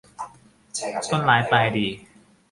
[1.11, 1.87] ต้นร้ายปลายดี